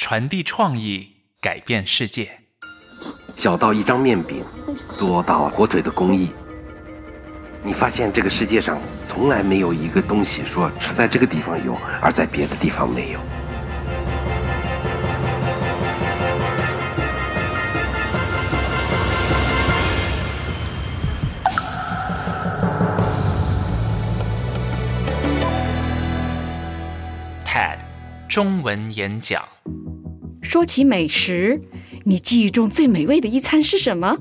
[0.00, 2.30] 传递创意，改变世界。
[3.36, 4.44] 小到一张面饼，
[4.96, 6.30] 多到火腿的工艺。
[7.64, 13.18] 你发现这个世界上从来没有一个东西说只在这个地方有，而在别的地方没有。
[27.44, 27.78] TED
[28.28, 29.44] 中文演讲。
[30.40, 31.60] 说起美食，
[32.04, 34.18] 你记忆中最美味的一餐是什么？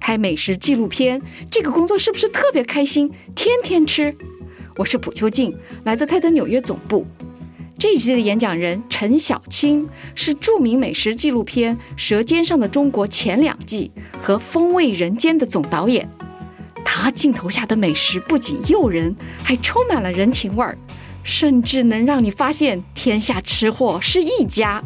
[0.00, 3.10] 拍美食纪录片这个工作是不是特别开心？
[3.34, 4.14] 天天吃。
[4.76, 7.06] 我是朴秋静，来自泰德纽约总部。
[7.78, 16.08] 这一期的演讲人陈小青是著名美食纪录片《舌尖上的中国》前两季和《风味人间》的总导演。
[16.84, 20.78] 他镜头下的美食不仅诱人，还充满了人情味儿，
[21.22, 24.82] 甚至能让你发现天下吃货是一家。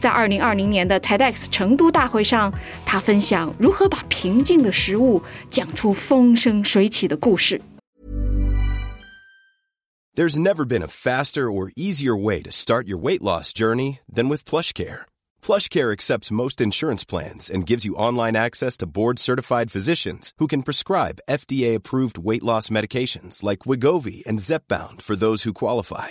[0.00, 2.52] 在二零二零年的 TEDx 成都大会上，
[2.84, 7.60] 他分享如何把平静的食物讲出风生水起的故事。
[10.14, 14.28] There's never been a faster or easier way to start your weight loss journey than
[14.28, 15.06] with PlushCare.
[15.42, 20.62] PlushCare accepts most insurance plans and gives you online access to board-certified physicians who can
[20.62, 26.10] prescribe FDA-approved weight loss medications like Wigovi and Zepbound for those who qualify.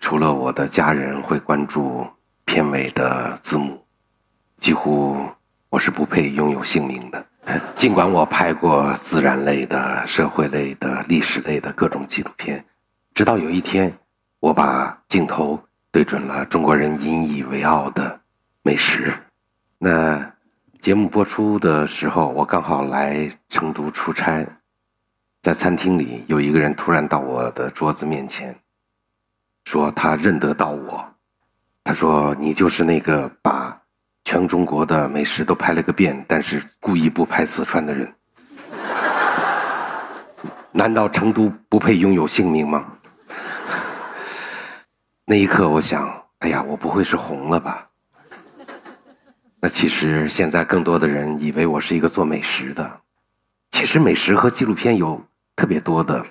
[0.00, 2.04] 除了我的家人会关注
[2.44, 3.84] 片尾的字幕，
[4.56, 5.16] 几乎
[5.68, 7.26] 我是不配拥有姓名的。
[7.76, 12.64] 尽管我拍过自然类的、社会类的、历史类的各种纪录片，
[13.14, 13.92] 直到有一天，
[14.40, 15.60] 我把镜头
[15.92, 18.20] 对准了中国人引以为傲的
[18.62, 19.12] 美食。
[19.78, 20.32] 那
[20.80, 24.46] 节目播出的时候，我刚好来成都出差，
[25.42, 28.54] 在餐厅里有一个人突然到我的桌子面前，
[29.64, 31.04] 说他认得到我。
[31.82, 33.80] 他说：“你就是那个把
[34.24, 38.14] 全中国的美食都拍了个遍，但是故意不拍四川的人。
[40.72, 42.86] 难道成都不配拥有姓名吗？”
[45.24, 47.88] 那一刻，我想：“哎呀，我不会是红了吧？”
[49.62, 53.00] 那其实现在更多的人以为我是一个做美食的，
[53.70, 55.22] 其实美食和纪录片有
[55.56, 56.24] 特别多的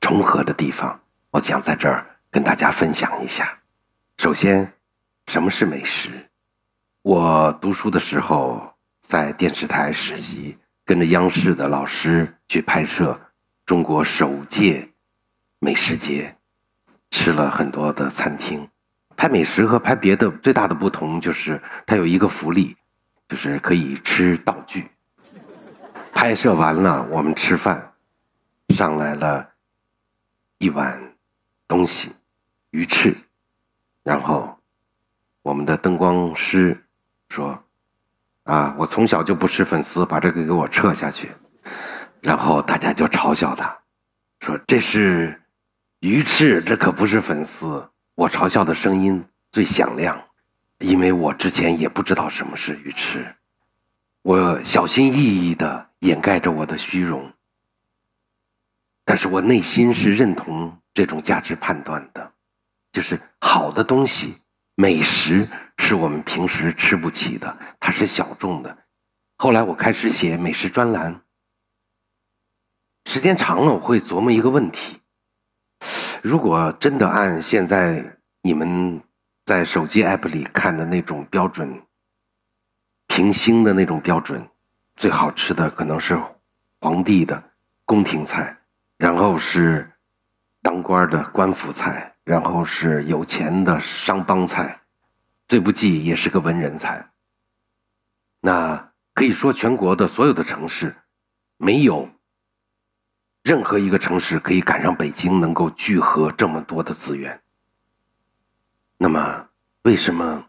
[0.00, 1.00] 重合的地方，
[1.34, 3.58] 我想在这儿跟大家分享一下。
[4.18, 4.72] 首先，
[5.26, 6.08] 什么是美食？
[7.02, 8.72] 我读书的时候
[9.02, 13.20] 在电视台实习，跟着央视的老师去拍摄
[13.66, 14.88] 中国首届
[15.58, 16.36] 美食节，
[17.10, 18.68] 吃了很多的餐厅。
[19.16, 22.76] 拍美食和拍别的最大的不同就是，它有一个福利，
[23.28, 24.88] 就是可以吃道具。
[26.12, 27.92] 拍摄完了，我们吃饭，
[28.68, 29.50] 上来了
[30.58, 31.02] 一碗
[31.66, 32.10] 东西，
[32.70, 33.14] 鱼翅，
[34.02, 34.58] 然后
[35.42, 36.84] 我们的灯光师
[37.28, 37.62] 说
[38.44, 41.30] ：“啊，我从小就不吃粉丝，把这个给我撤下去。”
[42.20, 43.78] 然后大家就嘲笑他，
[44.40, 45.42] 说：“这是
[46.00, 50.22] 鱼翅，这可不是粉丝。”我嘲笑的声音最响亮，
[50.78, 53.34] 因为我之前也不知道什么是鱼翅，
[54.22, 57.32] 我小心翼翼的掩盖着我的虚荣，
[59.04, 62.32] 但是我内心是认同这种价值判断的，
[62.92, 64.36] 就是好的东西，
[64.76, 65.46] 美食
[65.76, 68.78] 是我们平时吃不起的，它是小众的。
[69.36, 71.20] 后来我开始写美食专栏，
[73.04, 75.00] 时间长了，我会琢磨一个问题。
[76.22, 79.02] 如果真的按现在你们
[79.44, 81.82] 在手机 app 里看的那种标准，
[83.08, 84.48] 评星的那种标准，
[84.96, 86.18] 最好吃的可能是
[86.80, 87.50] 皇帝的
[87.84, 88.56] 宫廷菜，
[88.96, 89.90] 然后是
[90.64, 94.80] 当官的官府菜，然后是有钱的商帮菜，
[95.46, 97.10] 最不济也是个文人才。
[98.40, 100.96] 那可以说，全国的所有的城市，
[101.58, 102.08] 没有
[103.42, 107.42] 任何一个城市可以赶上北京，能够聚合这么多的资源。
[108.96, 109.48] 那么，
[109.82, 110.46] 为什么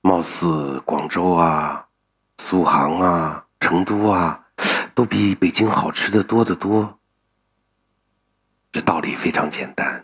[0.00, 1.86] 貌似广州啊、
[2.38, 4.46] 苏杭啊、成都啊，
[4.94, 6.98] 都比北京好吃的多得多？
[8.72, 10.02] 这道理非常简单，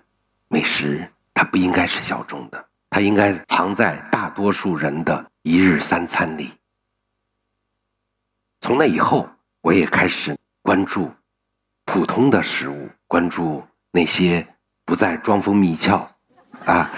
[0.48, 6.50] 美食它不应该是小众的，它应该藏在大多数人的一日三餐里。
[8.60, 9.26] 从那以后，
[9.62, 11.10] 我也开始关注
[11.86, 14.46] 普通的食物，关注那些
[14.84, 16.06] 不再装疯迷窍
[16.66, 16.90] 啊，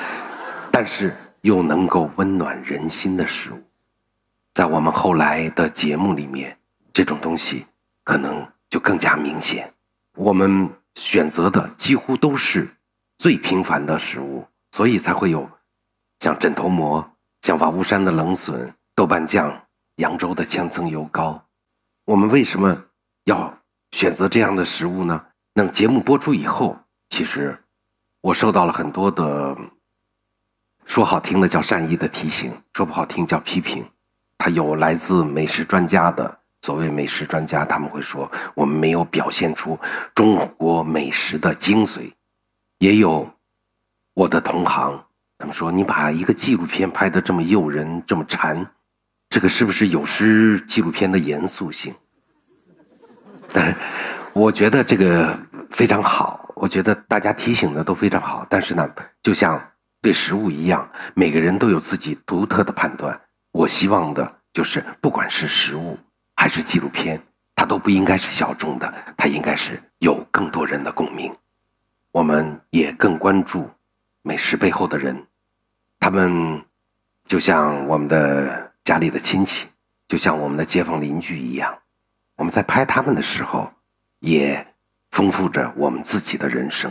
[0.73, 3.63] 但是又能够温暖人心的食物。
[4.55, 6.59] 在我们后来的节目里面，
[6.93, 7.65] 这种东西
[8.03, 9.73] 可能就更加明显。
[10.17, 10.69] 我们。
[11.01, 12.77] 选择的几乎都是
[13.17, 15.51] 最平凡的食物，所以才会有
[16.19, 19.51] 像枕头馍、像瓦屋山的冷笋、豆瓣酱、
[19.97, 21.43] 扬州的千层油糕。
[22.05, 22.85] 我们为什么
[23.25, 23.63] 要
[23.93, 25.25] 选择这样的食物呢？
[25.55, 27.59] 那节目播出以后，其实
[28.21, 29.57] 我受到了很多的
[30.85, 33.83] 说好听的叫善意的提醒，说不好听叫批评。
[34.37, 36.40] 它有来自美食专家的。
[36.63, 39.79] 所谓美食专家，他们会说我们没有表现出
[40.15, 42.13] 中国美食的精髓。
[42.79, 43.31] 也有
[44.15, 45.03] 我的同行，
[45.39, 48.67] 他们说你把一个纪录片拍得这么诱人、这么馋，
[49.29, 51.95] 这个是不是有失纪录片的严肃性？
[53.53, 53.77] 但是
[54.33, 55.39] 我觉得这个
[55.71, 58.47] 非常好，我觉得大家提醒的都非常好。
[58.49, 58.89] 但是呢，
[59.23, 59.61] 就像
[60.03, 63.19] 对食物一样，每个人都有自己独特的判断。
[63.53, 65.99] 我希望的就是，不管是食物。
[66.41, 67.21] 还是纪录片，
[67.55, 71.31] 它都不应该是小众的，它应该是有更多人的共鸣。
[72.13, 73.69] 我们也更关注
[74.23, 75.27] 美食背后的人，
[75.99, 76.65] 他们
[77.27, 79.69] 就像我们的家里的亲戚，
[80.09, 81.79] 就像我们的街坊邻居一样。
[82.37, 83.71] 我们在拍他们的时候，
[84.21, 84.67] 也
[85.11, 86.91] 丰富着我们自己的人生。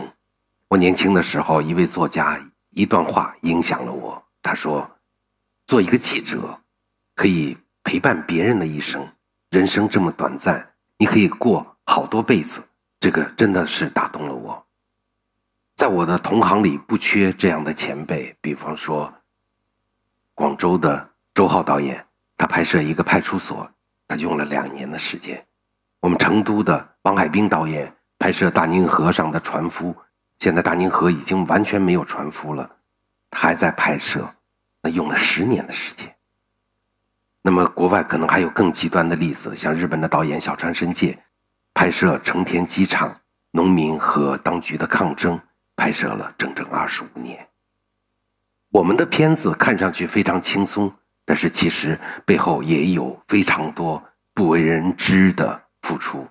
[0.68, 2.38] 我年轻的时候，一位作家
[2.70, 4.22] 一段话影响了我。
[4.42, 4.88] 他说
[5.66, 6.60] ：“做一个记者，
[7.16, 9.04] 可以陪伴别人的一生。”
[9.50, 10.64] 人生这么短暂，
[10.96, 12.62] 你可以过好多辈子，
[13.00, 14.64] 这个真的是打动了我。
[15.74, 19.12] 在我的同行里不缺这样的前辈，比方说
[20.34, 22.06] 广州的周浩导演，
[22.36, 23.68] 他拍摄一个派出所，
[24.06, 25.36] 他用了两年的时间；
[25.98, 29.96] 我们成都的王海兵导演拍摄大宁河上的船夫，
[30.38, 32.70] 现在大宁河已经完全没有船夫了，
[33.28, 34.32] 他还在拍摄，
[34.80, 36.14] 那用了十年的时间。
[37.42, 41.18] 那么，国外可能还有更极端的例子，像日本的导演小川伸介，
[41.72, 43.18] 拍摄成田机场
[43.52, 45.40] 农民和当局的抗争，
[45.74, 47.48] 拍摄了整整二十五年。
[48.70, 50.92] 我们的片子看上去非常轻松，
[51.24, 54.02] 但是其实背后也有非常多
[54.34, 56.28] 不为人知的付出。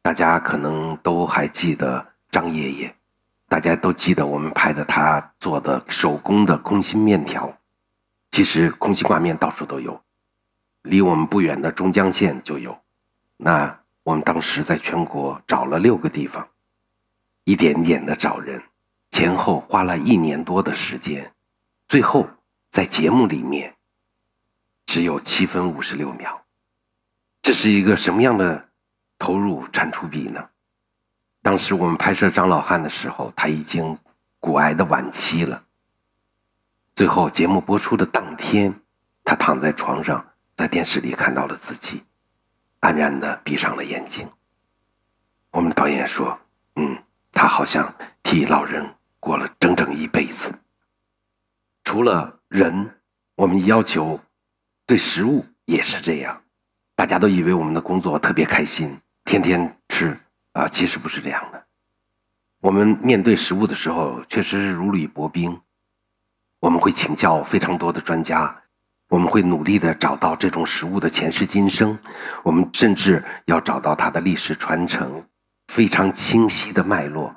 [0.00, 2.96] 大家可能都还记得张爷爷，
[3.48, 7.54] 大家都记得我们拍的他做的手工的空心面条。
[8.30, 10.00] 其实空心挂面到处都有。
[10.88, 12.76] 离我们不远的中江县就有，
[13.36, 16.48] 那我们当时在全国找了六个地方，
[17.44, 18.62] 一点点的找人，
[19.10, 21.30] 前后花了一年多的时间，
[21.86, 22.26] 最后
[22.70, 23.74] 在节目里面
[24.86, 26.42] 只有七分五十六秒，
[27.42, 28.70] 这是一个什么样的
[29.18, 30.48] 投入产出比呢？
[31.42, 33.98] 当时我们拍摄张老汉的时候，他已经
[34.40, 35.62] 骨癌的晚期了，
[36.94, 38.74] 最后节目播出的当天，
[39.22, 40.24] 他躺在床上。
[40.58, 42.02] 在电视里看到了自己，
[42.80, 44.28] 安然的闭上了眼睛。
[45.52, 46.36] 我们导演说
[46.74, 47.00] ：“嗯，
[47.30, 48.84] 他好像替老人
[49.20, 50.52] 过了整整一辈子。
[51.84, 52.90] 除了人，
[53.36, 54.18] 我们要求
[54.84, 56.42] 对食物也是这样。
[56.96, 60.18] 大家都以为我们的工作特别开心，天天吃
[60.54, 61.66] 啊，其实不是这样的。
[62.58, 65.60] 我们面对食物的时候，确实是如履薄冰。
[66.58, 68.60] 我们会请教非常多的专家。”
[69.08, 71.98] 我们会努力的找到这种食物的前世今生，
[72.42, 75.24] 我们甚至要找到它的历史传承，
[75.68, 77.34] 非常清晰的脉络，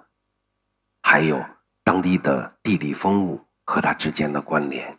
[1.02, 1.42] 还有
[1.84, 4.94] 当地的地理风物和它之间的关联。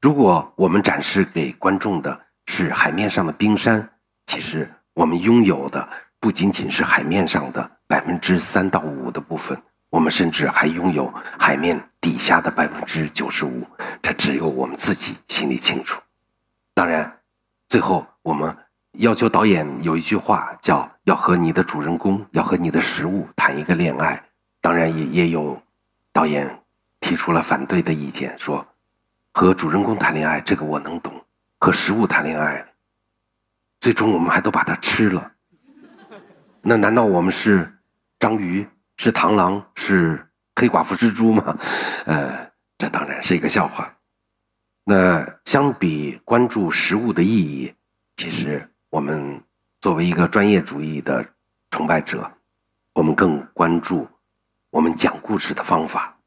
[0.00, 3.86] 如果我们展示给观众的是海面上的冰山，
[4.24, 5.86] 其实我们拥有的
[6.18, 9.60] 不仅仅是海面上的百分之三到五的部分。
[9.90, 13.66] 我们甚至还拥有海面底下的百分之九十五，
[14.20, 15.98] 只有我们自己心里清楚。
[16.74, 17.20] 当然，
[17.70, 18.54] 最后我们
[18.98, 24.22] 要求导演有一句话，叫“要和你的主人公，要和你的食物谈一个恋爱”。
[24.60, 25.60] 当然，也也有
[26.12, 26.62] 导演
[27.00, 28.64] 提出了反对的意见，说
[29.32, 31.14] 和主人公谈恋爱这个我能懂，
[31.58, 32.62] 和食物谈恋爱，
[33.80, 35.32] 最终我们还都把它吃了。
[36.60, 37.72] 那难道我们是
[38.18, 41.56] 章鱼、是螳螂、是黑寡妇蜘蛛吗？
[42.04, 43.90] 呃，这当然是一个笑话。
[44.90, 47.72] 那相比关注食物的意义，
[48.16, 49.40] 其实我们
[49.80, 51.24] 作为一个专业主义的
[51.70, 52.28] 崇拜者，
[52.94, 54.08] 我们更关注
[54.68, 56.18] 我们讲故事的方法。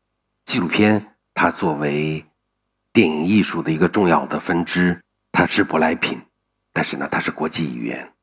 [0.46, 2.24] 纪录片它作为
[2.94, 4.98] 电影艺术的一个重要的分支，
[5.34, 6.22] 它是舶来品，
[6.72, 8.14] 但是呢，它是国际语言。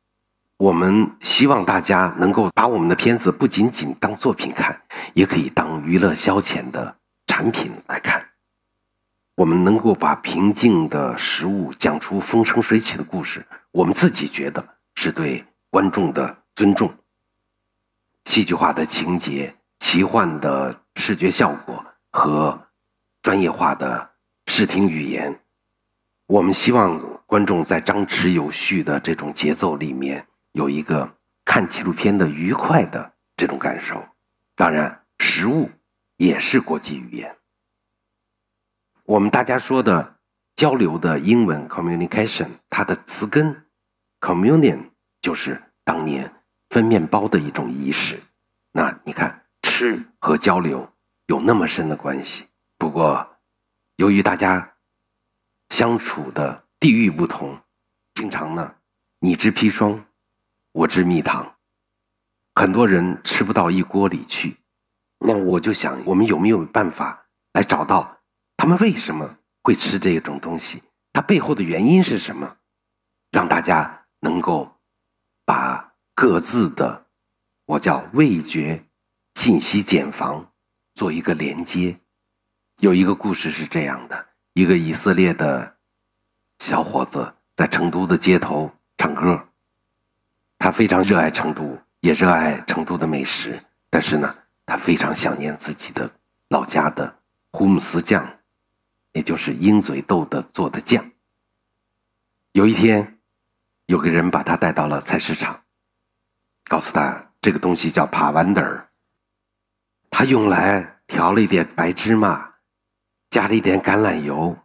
[0.56, 4.80] 我们希望大家能够把我们的片子不仅仅当作品看，
[5.12, 8.26] 也可以当娱乐消遣的产品来看。
[9.40, 14.62] 我们能够把平静的食物讲出风生水起的故事，我们自己觉得
[14.96, 16.92] 是对观众的尊重。
[18.26, 22.66] 戏剧化的情节、奇幻的视觉效果和
[23.22, 24.10] 专业化的
[24.48, 25.40] 视听语言，
[26.26, 30.26] 我们希望观众在张弛有序的这种节奏里面。
[30.52, 31.10] 有一个
[31.46, 34.04] 看纪录片的愉快的这种感受，
[34.54, 35.70] 当然，食物
[36.18, 37.34] 也是国际语言。
[39.10, 40.20] 我们大家说的
[40.54, 43.66] 交流的英文 communication，它的词根
[44.20, 44.90] communion
[45.20, 46.32] 就是当年
[46.68, 48.22] 分面包的一种仪式。
[48.70, 50.88] 那你看，吃和交流
[51.26, 52.44] 有那么深的关系。
[52.78, 53.38] 不过，
[53.96, 54.74] 由于大家
[55.70, 57.58] 相处的地域不同，
[58.14, 58.76] 经常呢，
[59.18, 60.04] 你知砒霜。
[60.70, 61.56] 我知蜜糖，
[62.54, 64.58] 很多人吃不到一锅里去。
[65.18, 68.19] 那我就想，我们有没有办法来找到
[68.60, 70.82] 他们为什么会吃这种东西？
[71.14, 72.58] 它背后的原因是什么？
[73.30, 74.70] 让大家能够
[75.46, 77.06] 把各自的
[77.64, 78.84] 我叫味觉
[79.36, 80.52] 信息茧房
[80.92, 81.98] 做一个连接。
[82.80, 85.78] 有一个故事是这样的：一个以色列的
[86.58, 89.42] 小伙子在成都的街头唱歌。
[90.58, 94.36] 他非常热爱成都，也热爱成都的美食，但是呢，
[94.66, 96.10] 他非常想念自己的
[96.50, 97.20] 老家的
[97.52, 98.30] 胡姆斯酱，
[99.12, 101.04] 也就是鹰嘴豆的做的酱。
[102.52, 103.18] 有一天，
[103.86, 105.62] 有个人把他带到了菜市场，
[106.64, 108.88] 告诉他这个东西叫帕万德尔，
[110.10, 112.54] 他用来调了一点白芝麻，
[113.30, 114.56] 加了一点橄榄油，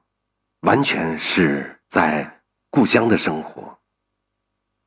[0.62, 3.80] 完全是在故乡的生活。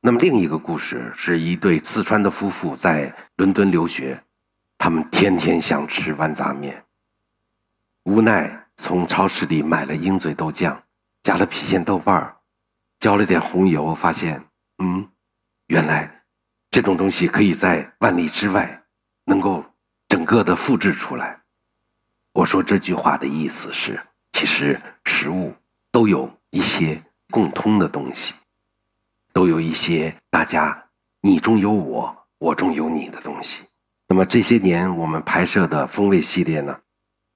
[0.01, 4.23] 那么另一个故事是一对四川的夫妇在伦敦留学，
[4.77, 6.85] 他们天天想吃豌杂面，
[8.03, 10.81] 无奈从超市里买了鹰嘴豆酱，
[11.21, 12.37] 加了郫县豆瓣儿，
[12.97, 14.41] 浇了点红油，发现，
[14.81, 15.05] 嗯，
[15.67, 16.23] 原来
[16.71, 18.85] 这种东西可以在万里之外
[19.25, 19.65] 能够
[20.07, 21.41] 整个的复制出来。
[22.31, 23.99] 我说这句话的意思是，
[24.31, 25.53] 其实食物
[25.91, 28.33] 都有一些共通的东西。
[29.33, 30.85] 都有一些大家
[31.21, 33.63] 你中有我，我中有你的东西。
[34.07, 36.79] 那么这些年我们拍摄的风味系列呢，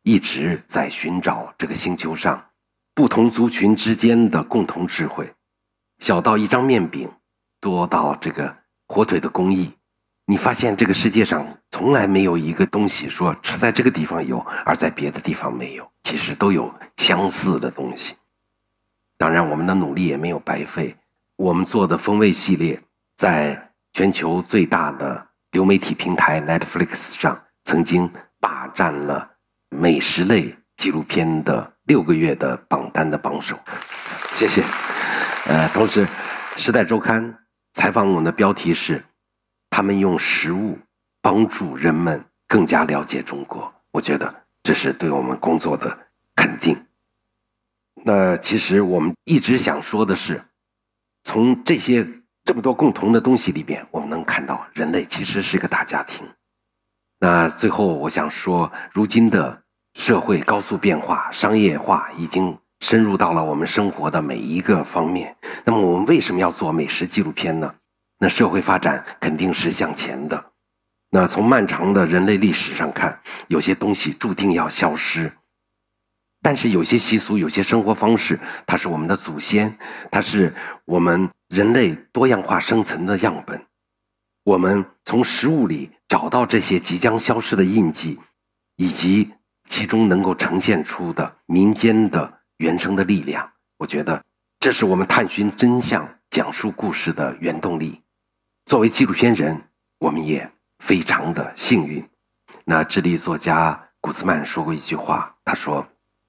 [0.03, 2.45] 一直在寻找这个星球上
[2.93, 5.33] 不同族群之间的共同智慧。
[5.99, 7.09] 小到一张面饼，
[7.59, 8.55] 多到这个
[8.87, 9.73] 火腿的工艺，
[10.25, 15.89] 你发现这个世界上从来没有一个东西说只在这个地方有，而在别的地方没有。
[16.03, 18.15] 其实都有相似的东西。
[19.17, 20.95] 当然，我们的努力也没有白费。
[21.37, 22.79] 我们做的风味系列，
[23.15, 29.31] 在全球最大的流媒体平台 Netflix 上，曾经霸占了
[29.73, 33.59] 美食类纪录片的六个月的榜单的榜首。
[34.35, 34.63] 谢谢。
[35.47, 36.05] 呃，同时，
[36.55, 37.23] 《时代周刊》
[37.73, 39.03] 采访我们的标题是
[39.69, 40.77] ：“他们用食物
[41.21, 45.97] 帮助人们更加了解中国。”我觉得这是对我们工作的
[46.35, 46.85] 肯定。
[48.05, 50.43] 那其实我们一直想说的是。
[51.25, 52.05] 从这些
[52.43, 56.27] 这么多共同的东西里边，我们能看到人类其实是一个大家庭。
[57.19, 59.62] 那最后我想说，如今的
[59.93, 65.35] 社会高速变化、商业化已经深入到了我们生活的每一个方面。
[65.63, 67.73] 那么我们为什么要做美食纪录片呢？
[68.19, 70.51] 那社会发展肯定是向前的。
[71.09, 75.31] 那从漫长的人类历史上看，有些东西注定要消失。
[76.41, 79.77] 但是有些习俗、有些生活方式，它是我们的祖先，
[80.11, 80.53] 它是
[80.85, 83.65] 我们人类多样化生存的样本。
[84.43, 88.19] 我们从食物里找到这些即将消失的印记，
[88.75, 89.31] 以及
[89.67, 93.51] 其中能够呈现出的民间的原生的力量。
[93.77, 94.23] 我觉得
[94.59, 98.01] 这是我们探寻真相、讲述故事的原动力。
[98.65, 99.61] 作为纪录片人，
[99.99, 102.07] 我们也非常的幸运。
[102.65, 105.85] 那智利作家古兹曼说过一句话，他说：“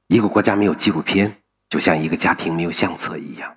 [0.08, 3.56] 一个国家没有纪录片，就像一个家庭没有相册一样。”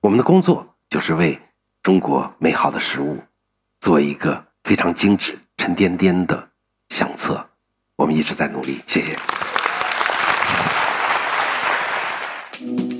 [0.00, 1.40] 我们的工作就是为
[1.82, 3.18] 中国美好的食物
[3.80, 6.50] 做一个非常精致、沉甸甸的
[6.90, 7.44] 相册。
[7.96, 9.16] 我们一直在努力，谢谢。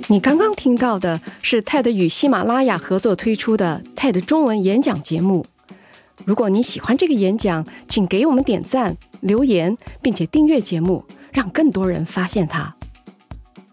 [0.07, 5.45] 你刚刚听到的是 TED 与喜马拉雅合作推出的 TED 中文演讲节目。
[6.23, 12.73] 如果你喜欢这个演讲，请给我们点赞、留言，并且订阅节目，让更多人发现它。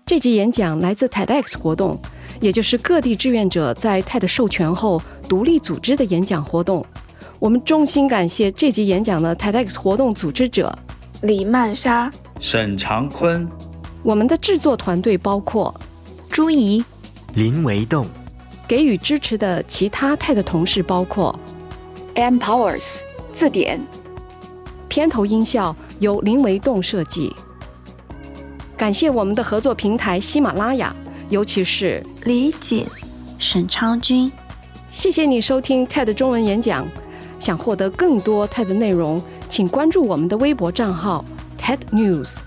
[0.05, 1.97] 这集演讲来自 TEDx 活动，
[2.41, 6.85] 也就是各地志愿者在 TED 授权后独立组织的演讲活动。
[7.39, 10.77] 我们衷心感谢这集演讲的 TEDx 活动组织者
[11.23, 12.11] 李曼莎、
[12.41, 13.49] 沈长坤。
[14.03, 15.73] 我们的制作团队包括
[16.29, 16.85] 朱怡、
[17.35, 18.05] 林维栋。
[18.67, 21.39] 给予支持的其他 TED 同事包括
[22.15, 22.97] M Powers
[23.33, 23.81] 字典。
[24.89, 27.33] 片头音效由林维栋设计。
[28.77, 30.93] 感谢我们的合作平台喜马拉雅，
[31.29, 32.85] 尤其是李锦、
[33.39, 34.31] 沈昌军。
[34.91, 36.85] 谢谢你收听 TED 中文演讲。
[37.39, 41.23] 想获得更多 TED 内容，请关注我们的微博账号
[41.59, 42.39] TED News，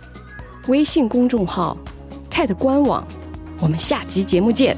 [0.68, 1.78] 微信公众号
[2.32, 3.06] TED 官网。
[3.60, 4.76] 我们下集节目见。